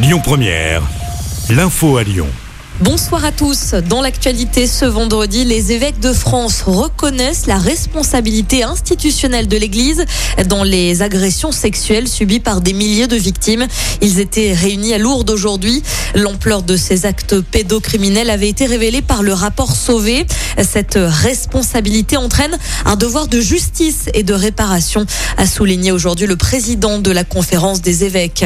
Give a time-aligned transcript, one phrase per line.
[0.00, 0.80] Lyon Première,
[1.50, 2.28] l'info à Lyon.
[2.80, 3.74] Bonsoir à tous.
[3.74, 10.04] Dans l'actualité ce vendredi, les évêques de France reconnaissent la responsabilité institutionnelle de l'Église
[10.46, 13.66] dans les agressions sexuelles subies par des milliers de victimes.
[14.00, 15.82] Ils étaient réunis à Lourdes aujourd'hui.
[16.14, 20.24] L'ampleur de ces actes pédocriminels avait été révélée par le rapport Sauvé.
[20.62, 25.04] Cette responsabilité entraîne un devoir de justice et de réparation,
[25.36, 28.44] a souligné aujourd'hui le président de la conférence des évêques.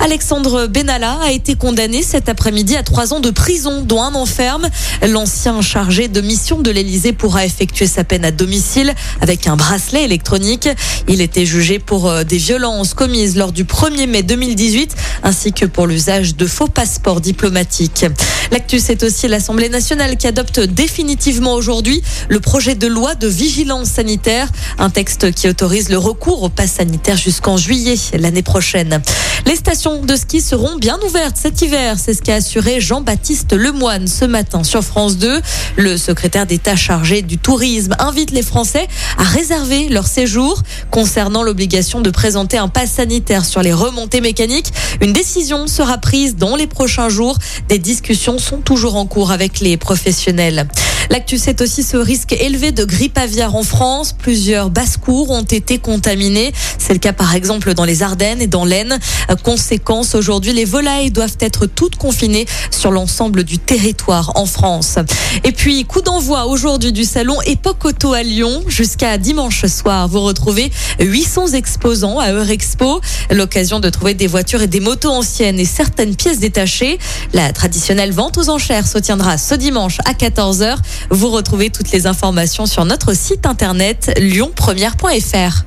[0.00, 4.68] Alexandre Benalla a été condamné cet après-midi à trois ans de prison, dont un enferme.
[5.06, 10.04] L'ancien chargé de mission de l'Élysée pourra effectuer sa peine à domicile avec un bracelet
[10.04, 10.68] électronique.
[11.08, 15.66] Il était jugé pour euh, des violences commises lors du 1er mai 2018 ainsi que
[15.66, 18.06] pour l'usage de faux passeports diplomatiques.
[18.50, 23.88] L'actu, c'est aussi l'Assemblée nationale qui adopte définitivement aujourd'hui le projet de loi de vigilance
[23.88, 29.02] sanitaire, un texte qui autorise le recours au pass sanitaire jusqu'en juillet l'année prochaine.
[29.46, 34.06] Les stations de ski seront bien ouvertes cet hiver, c'est ce qu'a assuré Jean-Baptiste Lemoine
[34.06, 35.40] ce matin sur France 2.
[35.76, 42.00] Le secrétaire d'État chargé du tourisme invite les Français à réserver leur séjour concernant l'obligation
[42.00, 44.72] de présenter un pass sanitaire sur les remontées mécaniques.
[45.12, 47.38] Décision sera prise dans les prochains jours.
[47.68, 50.68] Des discussions sont toujours en cours avec les professionnels.
[51.10, 54.12] L'actu, c'est aussi ce risque élevé de grippe aviaire en France.
[54.12, 56.52] Plusieurs basses-cours ont été contaminés.
[56.76, 58.98] C'est le cas par exemple dans les Ardennes et dans l'Aisne.
[59.42, 64.96] Conséquence, aujourd'hui, les volailles doivent être toutes confinées sur l'ensemble du territoire en France.
[65.44, 68.62] Et puis, coup d'envoi aujourd'hui du salon Époque Auto à Lyon.
[68.66, 73.00] Jusqu'à dimanche soir, vous retrouvez 800 exposants à Eurexpo.
[73.30, 76.98] L'occasion de trouver des voitures et des motos anciennes et certaines pièces détachées.
[77.32, 80.76] La traditionnelle vente aux enchères se tiendra ce dimanche à 14h.
[81.10, 85.64] Vous retrouvez toutes les informations sur notre site internet lyonpremière.fr.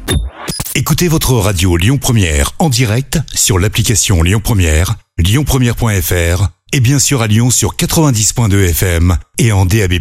[0.73, 7.21] Écoutez votre radio Lyon Première en direct sur l'application Lyon Première, lyonpremière.fr et bien sûr
[7.21, 9.95] à Lyon sur 90.2 FM et en DAB+.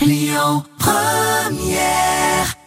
[0.00, 2.57] Lyon Première